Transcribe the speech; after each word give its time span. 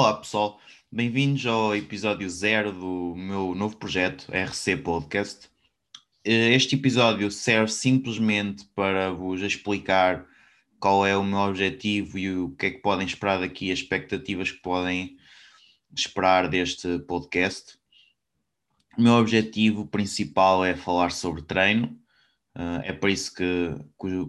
Olá 0.00 0.14
pessoal, 0.14 0.58
bem-vindos 0.90 1.44
ao 1.44 1.76
episódio 1.76 2.26
zero 2.30 2.72
do 2.72 3.14
meu 3.14 3.54
novo 3.54 3.76
projeto, 3.76 4.26
RC 4.32 4.78
Podcast. 4.78 5.50
Eh, 6.24 6.54
este 6.54 6.74
episódio 6.74 7.30
serve 7.30 7.70
simplesmente 7.70 8.64
para 8.74 9.12
vos 9.12 9.42
explicar 9.42 10.24
qual 10.80 11.04
é 11.04 11.14
o 11.14 11.22
meu 11.22 11.40
objetivo 11.40 12.16
e 12.16 12.34
o 12.34 12.48
que 12.52 12.64
é 12.64 12.70
que 12.70 12.78
podem 12.78 13.06
esperar 13.06 13.40
daqui, 13.40 13.70
as 13.70 13.80
expectativas 13.80 14.50
que 14.50 14.62
podem 14.62 15.18
esperar 15.94 16.48
deste 16.48 16.98
podcast. 17.00 17.78
O 18.96 19.02
meu 19.02 19.12
objetivo 19.12 19.86
principal 19.86 20.64
é 20.64 20.74
falar 20.74 21.10
sobre 21.10 21.42
treino, 21.42 21.94
Uh, 22.52 22.82
é 22.82 22.92
para 22.92 23.10
isso 23.10 23.32
que, 23.32 23.44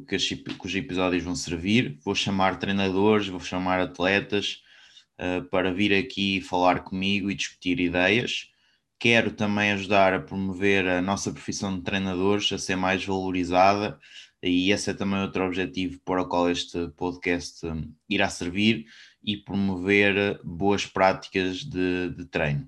que, 0.05 0.19
que, 0.19 0.65
os 0.67 0.75
episódios 0.75 1.23
vão 1.23 1.35
servir. 1.35 1.97
Vou 2.05 2.13
chamar 2.13 2.59
treinadores, 2.59 3.27
vou 3.27 3.39
chamar 3.39 3.79
atletas 3.79 4.61
uh, 5.21 5.43
para 5.45 5.71
vir 5.71 5.93
aqui 5.93 6.41
falar 6.41 6.83
comigo 6.83 7.29
e 7.29 7.35
discutir 7.35 7.79
ideias. 7.79 8.49
Quero 8.99 9.31
também 9.31 9.71
ajudar 9.71 10.13
a 10.13 10.19
promover 10.19 10.87
a 10.87 11.01
nossa 11.01 11.31
profissão 11.31 11.77
de 11.77 11.83
treinadores 11.83 12.51
a 12.51 12.57
ser 12.57 12.75
mais 12.75 13.05
valorizada, 13.05 13.99
e 14.43 14.71
esse 14.71 14.89
é 14.89 14.93
também 14.93 15.21
outro 15.21 15.45
objetivo 15.45 15.99
para 16.03 16.23
o 16.23 16.27
qual 16.27 16.49
este 16.49 16.89
podcast 16.97 17.65
um, 17.65 17.93
irá 18.09 18.29
servir 18.29 18.85
e 19.23 19.37
promover 19.37 20.41
boas 20.43 20.85
práticas 20.85 21.59
de, 21.59 22.09
de 22.09 22.25
treino. 22.25 22.67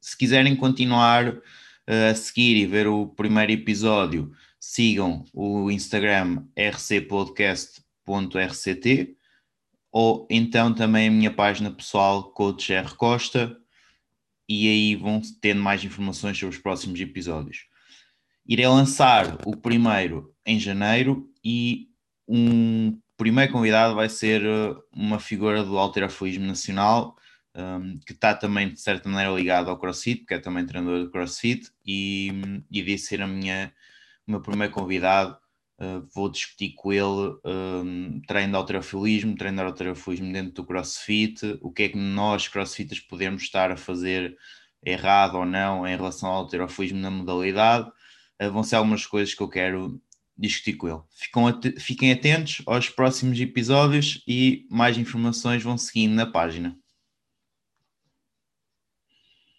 Se 0.00 0.16
quiserem 0.16 0.56
continuar 0.56 1.36
a 1.86 2.14
seguir 2.14 2.56
e 2.56 2.66
ver 2.66 2.86
o 2.86 3.08
primeiro 3.08 3.52
episódio, 3.52 4.32
sigam 4.58 5.24
o 5.32 5.70
Instagram 5.70 6.44
rcpodcast.rct 6.56 9.16
ou 9.92 10.26
então 10.30 10.74
também 10.74 11.08
a 11.08 11.12
minha 11.12 11.30
página 11.30 11.70
pessoal 11.70 12.32
Coach 12.32 12.72
R 12.72 12.94
Costa 12.96 13.56
e 14.48 14.68
aí 14.68 14.96
vão 14.96 15.20
tendo 15.40 15.60
mais 15.60 15.84
informações 15.84 16.38
sobre 16.38 16.56
os 16.56 16.60
próximos 16.60 16.98
episódios. 17.00 17.66
Irei 18.46 18.66
lançar 18.66 19.38
o 19.46 19.56
primeiro 19.56 20.34
em 20.44 20.58
janeiro 20.58 21.30
e 21.44 21.88
um 22.26 22.98
primeiro 23.16 23.52
convidado 23.52 23.94
vai 23.94 24.08
ser 24.08 24.42
uma 24.90 25.20
figura 25.20 25.62
do 25.62 25.78
alterofilismo 25.78 26.46
nacional 26.46 27.16
um, 27.54 27.98
que 28.06 28.12
está 28.12 28.34
também 28.34 28.72
de 28.72 28.80
certa 28.80 29.08
maneira 29.08 29.34
ligado 29.34 29.70
ao 29.70 29.78
CrossFit, 29.78 30.20
porque 30.20 30.34
é 30.34 30.38
também 30.38 30.66
treinador 30.66 31.04
de 31.04 31.10
CrossFit, 31.10 31.70
e, 31.84 32.32
e 32.70 32.82
disse 32.82 33.08
ser 33.08 33.22
a 33.22 33.26
minha, 33.26 33.72
o 34.26 34.30
meu 34.30 34.40
primeiro 34.40 34.72
convidado. 34.72 35.36
Uh, 35.82 36.06
vou 36.14 36.30
discutir 36.30 36.74
com 36.76 36.92
ele 36.92 37.36
um, 37.44 38.20
treino 38.28 38.52
de 38.52 38.56
alterofilismo, 38.56 39.34
treino 39.34 39.56
de 39.56 39.64
alterofilismo 39.64 40.32
dentro 40.32 40.52
do 40.52 40.64
CrossFit, 40.64 41.58
o 41.60 41.72
que 41.72 41.82
é 41.82 41.88
que 41.88 41.98
nós, 41.98 42.46
CrossFitters, 42.46 43.00
podemos 43.00 43.42
estar 43.42 43.72
a 43.72 43.76
fazer 43.76 44.36
errado 44.84 45.38
ou 45.38 45.44
não 45.44 45.84
em 45.84 45.96
relação 45.96 46.28
ao 46.28 46.36
alterofilismo 46.36 47.00
na 47.00 47.10
modalidade. 47.10 47.90
Uh, 48.40 48.52
vão 48.52 48.62
ser 48.62 48.76
algumas 48.76 49.04
coisas 49.06 49.34
que 49.34 49.42
eu 49.42 49.48
quero 49.48 50.00
discutir 50.38 50.74
com 50.74 50.88
ele. 50.88 51.00
Ficam 51.10 51.48
at 51.48 51.80
fiquem 51.80 52.12
atentos 52.12 52.62
aos 52.64 52.88
próximos 52.88 53.40
episódios 53.40 54.22
e 54.26 54.66
mais 54.70 54.96
informações 54.96 55.64
vão 55.64 55.76
seguindo 55.76 56.14
na 56.14 56.26
página. 56.26 56.78